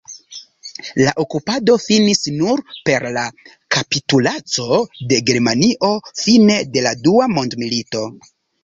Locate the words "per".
2.91-3.05